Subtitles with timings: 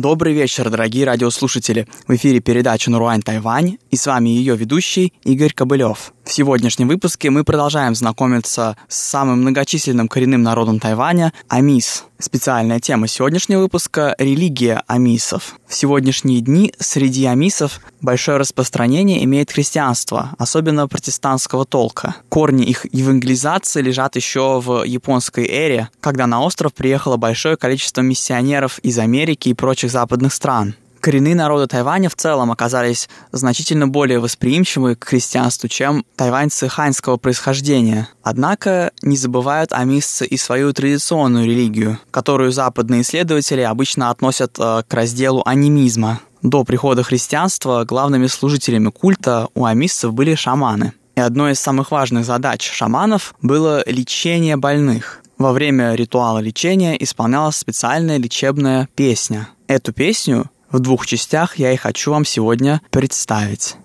[0.00, 1.86] Добрый вечер, дорогие радиослушатели.
[2.08, 6.14] В эфире передача «Наруань Тайвань» и с вами ее ведущий Игорь Кобылев.
[6.30, 12.04] В сегодняшнем выпуске мы продолжаем знакомиться с самым многочисленным коренным народом Тайваня– Амис.
[12.20, 15.56] Специальная тема сегодняшнего выпуска– религия амисов.
[15.66, 22.14] В сегодняшние дни среди амисов большое распространение имеет христианство, особенно протестантского толка.
[22.28, 28.78] Корни их евангелизации лежат еще в японской эре, когда на остров приехало большое количество миссионеров
[28.84, 34.96] из Америки и прочих западных стран коренные народы Тайваня в целом оказались значительно более восприимчивы
[34.96, 38.08] к христианству, чем тайваньцы ханьского происхождения.
[38.22, 44.94] Однако не забывают амисцы и свою традиционную религию, которую западные исследователи обычно относят э, к
[44.94, 46.20] разделу анимизма.
[46.42, 50.92] До прихода христианства главными служителями культа у амисцев были шаманы.
[51.16, 55.20] И одной из самых важных задач шаманов было лечение больных.
[55.36, 59.48] Во время ритуала лечения исполнялась специальная лечебная песня.
[59.68, 63.76] Эту песню в двух частях я и хочу вам сегодня представить.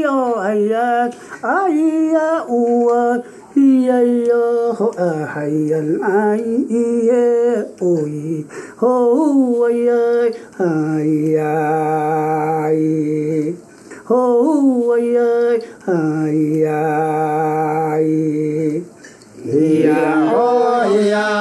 [0.00, 1.70] 呦，哎呀，哎
[2.12, 3.18] 呀，呜啊，
[3.54, 8.44] 咿呀哟，吼啊，嗨呀，哎咿耶，呜咿，
[8.76, 9.92] 吼哎呀，
[10.58, 10.64] 哎
[11.36, 11.40] 呀，
[12.70, 13.54] 咿，
[14.04, 15.20] 吼哎呀，
[15.86, 15.90] 哎
[16.64, 16.68] 呀，
[19.46, 19.48] 咿
[19.86, 19.90] 呀，
[20.30, 20.36] 吼
[21.00, 21.35] 呀。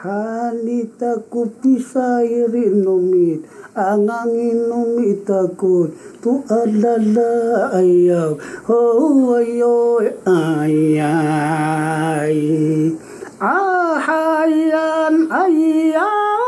[0.00, 3.44] halita ku pisai rinumit
[3.76, 5.92] angangin numit aku
[6.24, 8.40] tu adalah ayau.
[8.64, 11.20] Oh ayo ayai.
[13.40, 16.40] Ahayan ayau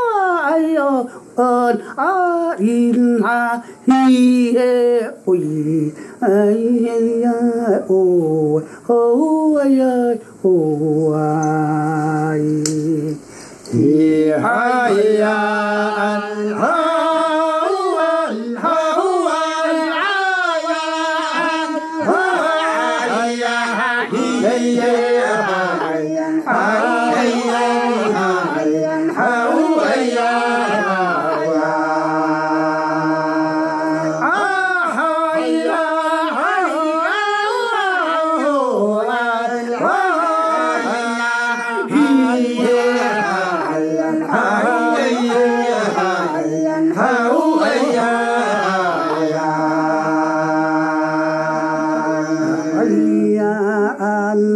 [0.53, 5.89] ayo on a in a hi e o i
[6.21, 7.39] ai e ya
[7.89, 9.01] o o
[9.57, 10.53] ai ai o
[13.72, 16.81] 咿呀咿呀。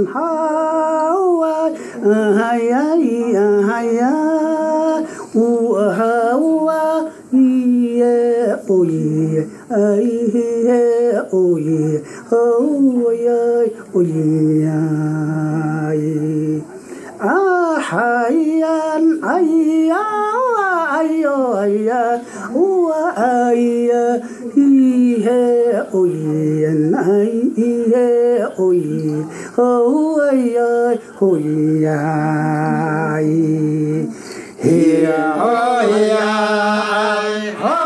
[0.07, 0.21] 好
[1.41, 1.71] 啊
[2.41, 4.11] 哎呀咿呀哎呀
[5.35, 7.37] 呜哈呜啊咿
[7.97, 13.31] 耶哦耶哎耶哦耶哦耶
[13.93, 14.73] 哦呀
[17.19, 19.99] 啊哈呀呀哦啊呀咿
[20.81, 20.93] 哎
[21.53, 22.01] 呀呀
[22.81, 23.86] 呀呀
[27.57, 29.25] 咿耶哦咿
[29.57, 34.07] 哦呜呀耶哦咿呀咿
[34.63, 35.09] 咿呀
[35.41, 37.86] 哦呀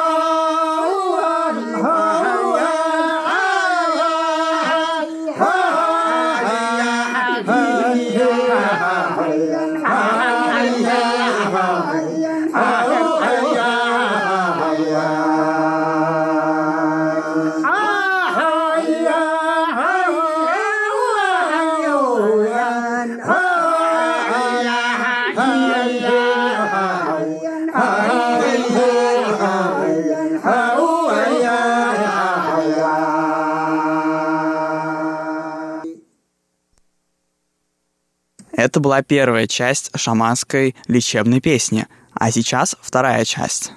[38.60, 43.72] Это была первая часть шаманской лечебной песни, а сейчас вторая часть.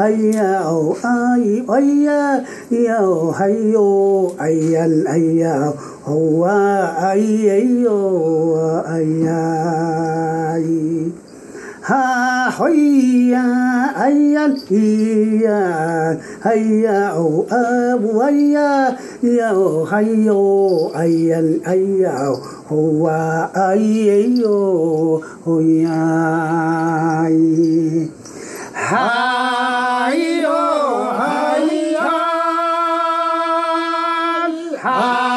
[0.00, 1.10] 哎呀哦，哎
[1.68, 5.74] 哎呀，呀哦嗨哟，哎呀哎呀
[6.06, 7.92] 哦哇，哎哎哟
[8.54, 10.56] 哇哎呀，
[11.82, 11.94] 嗨
[12.48, 12.72] 哎
[13.28, 14.76] 呀，哎呀哎
[15.44, 22.14] 呀，哎呀哦哎呀，呀哦嗨哟，哎呀哎呀
[22.70, 27.28] 哦哇，哎哎哟哇哎呀，
[28.72, 29.89] 嗨。
[30.10, 30.50] 哎呦，
[31.20, 31.60] 哎
[31.92, 32.02] 呀，
[34.82, 35.29] 哎。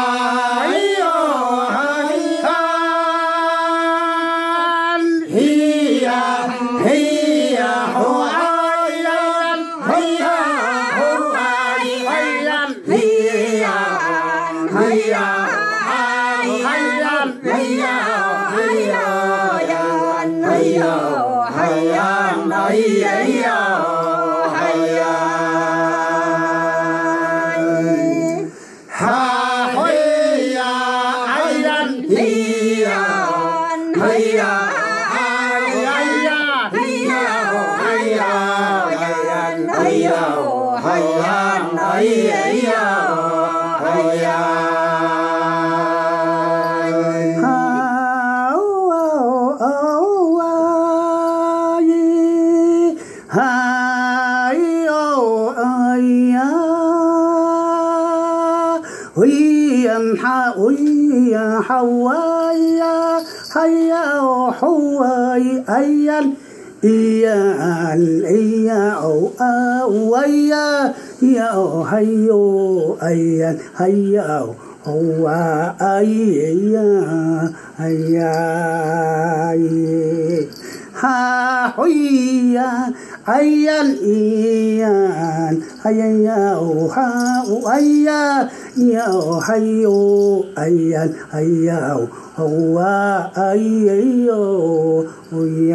[61.62, 63.20] حوايا
[63.56, 66.34] هيا وحواي أيا
[66.84, 67.94] إيا
[68.26, 74.46] إيا أو أويا يا هيو أيا هيا
[74.86, 75.28] هو
[75.82, 78.34] أيا هيا.
[80.94, 82.90] hahoya
[83.26, 85.56] ayal iyan.
[85.84, 92.08] Hayayao hao aya yao hayo ayal hayao
[92.38, 95.66] hawa ayayo oyay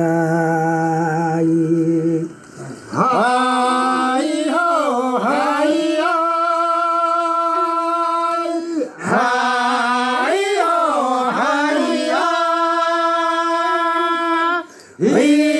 [2.91, 4.71] hai ho
[5.23, 5.58] hai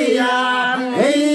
[0.09, 0.81] 嘿呀。
[0.97, 1.28] 嘿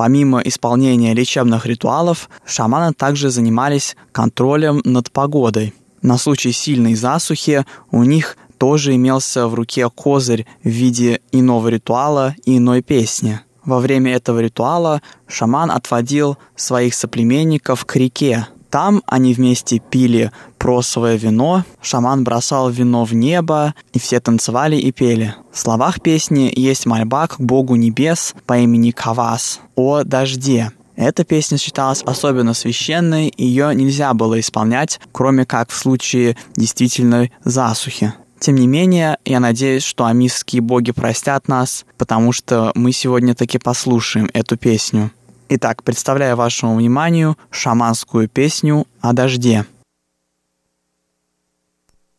[0.00, 5.74] Помимо исполнения лечебных ритуалов, шаманы также занимались контролем над погодой.
[6.00, 12.34] На случай сильной засухи у них тоже имелся в руке козырь в виде иного ритуала
[12.46, 13.40] и иной песни.
[13.66, 18.46] Во время этого ритуала шаман отводил своих соплеменников к реке.
[18.70, 24.92] Там они вместе пили просовое вино, шаман бросал вино в небо, и все танцевали и
[24.92, 25.34] пели.
[25.52, 30.70] В словах песни есть мольба к богу небес по имени Кавас о дожде.
[30.94, 38.14] Эта песня считалась особенно священной, ее нельзя было исполнять, кроме как в случае действительной засухи.
[38.38, 43.58] Тем не менее, я надеюсь, что амисские боги простят нас, потому что мы сегодня таки
[43.58, 45.10] послушаем эту песню.
[45.49, 49.65] Итак, представляю вашему вниманию шаманскую песню о дожде.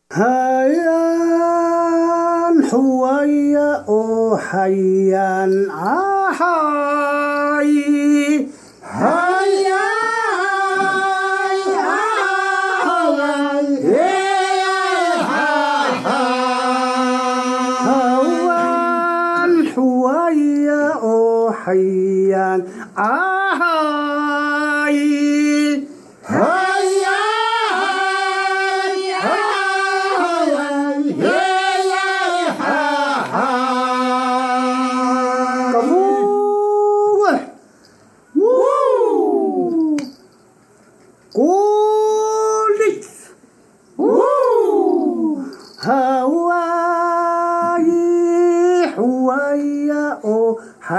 [0.09, 1.07] هيا
[2.71, 3.83] حويا
[4.33, 5.49] أحيا
[6.31, 7.67] أحاي
[8.83, 9.87] هيا
[21.67, 22.65] حيا
[23.04, 23.32] Ah,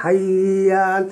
[0.04, 1.08] هيا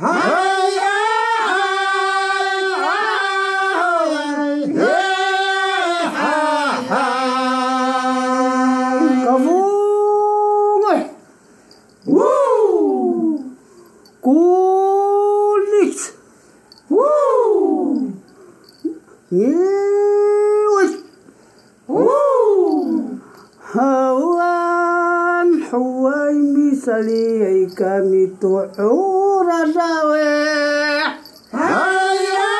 [0.00, 0.78] hi
[14.22, 16.00] Cool it!
[16.90, 18.12] Woo!
[19.30, 19.89] Yeah!
[25.70, 31.18] حواي مثلي أيكامي تعور الراوح
[31.52, 32.50] هيا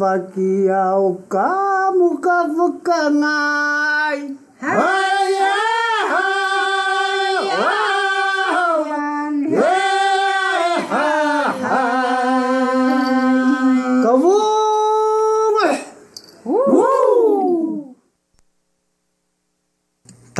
[0.00, 0.96] Fakia
[1.28, 4.20] kamu kafukangai.
[4.60, 5.52] Haya,
[6.08, 7.89] haya.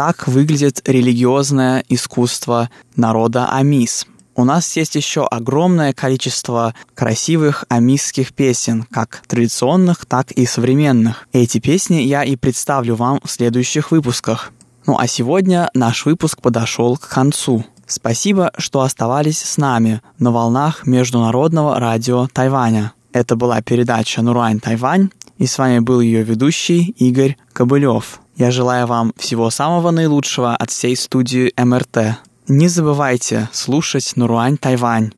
[0.00, 4.06] Так выглядит религиозное искусство народа Амис.
[4.34, 11.28] У нас есть еще огромное количество красивых амисских песен, как традиционных, так и современных.
[11.34, 14.52] Эти песни я и представлю вам в следующих выпусках.
[14.86, 17.66] Ну а сегодня наш выпуск подошел к концу.
[17.86, 22.94] Спасибо, что оставались с нами на волнах Международного радио Тайваня.
[23.12, 28.20] Это была передача Нурань Тайвань, и с вами был ее ведущий Игорь Кобылев.
[28.40, 32.16] Я желаю вам всего самого наилучшего от всей студии МРТ.
[32.48, 35.08] Не забывайте слушать Нуруань Тайвань.